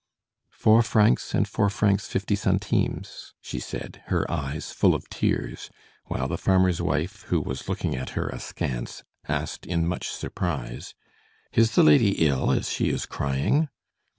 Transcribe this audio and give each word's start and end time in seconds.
"Four 0.49 0.81
francs 0.81 1.35
and 1.35 1.47
four 1.47 1.69
francs 1.69 2.07
fifty 2.07 2.33
centimes," 2.35 3.35
she 3.39 3.59
said, 3.59 4.01
her 4.07 4.25
eyes 4.31 4.71
full 4.71 4.95
of 4.95 5.07
tears, 5.09 5.69
while 6.05 6.27
the 6.27 6.39
farmer's 6.39 6.81
wife, 6.81 7.21
who 7.27 7.39
was 7.39 7.69
looking 7.69 7.95
at 7.95 8.09
her 8.17 8.27
askance, 8.27 9.03
asked 9.29 9.67
in 9.67 9.85
much 9.85 10.07
surprise: 10.09 10.95
"Is 11.53 11.75
the 11.75 11.83
lady 11.83 12.25
ill, 12.25 12.51
as 12.51 12.67
she 12.67 12.89
is 12.89 13.05
crying?" 13.05 13.69